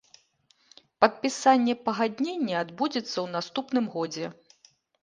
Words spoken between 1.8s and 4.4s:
пагаднення адбудзецца ў наступным годзе.